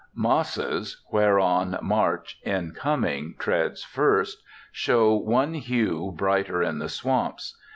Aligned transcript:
Mosses, 0.15 1.05
whereon 1.11 1.77
March 1.79 2.39
in 2.43 2.71
coming 2.71 3.35
treads 3.37 3.83
first, 3.83 4.41
show 4.71 5.13
one 5.13 5.53
hue 5.53 6.11
brighter 6.17 6.63
in 6.63 6.79
the 6.79 6.89
swamps. 6.89 7.55